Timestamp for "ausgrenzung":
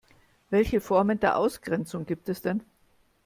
1.37-2.07